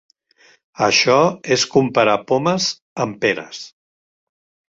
Això 0.85 1.17
és 1.57 1.65
comparar 1.75 2.17
pomes 2.31 2.69
amb 3.05 3.19
peres. 3.27 3.61